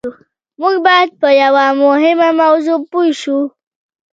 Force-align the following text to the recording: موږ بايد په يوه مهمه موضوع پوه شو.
موږ 0.59 0.75
بايد 0.85 1.09
په 1.21 1.29
يوه 1.43 1.65
مهمه 1.83 2.29
موضوع 2.41 2.77
پوه 2.89 3.09
شو. 3.21 3.39